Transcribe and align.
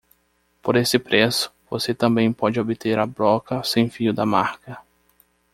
Por 0.63 0.75
esse 0.77 0.97
preço, 0.97 1.53
você 1.69 1.93
também 1.93 2.33
pode 2.33 2.59
obter 2.59 2.97
a 2.97 3.05
broca 3.05 3.63
sem 3.63 3.87
fio 3.87 4.11
da 4.11 4.25
marca. 4.25 4.79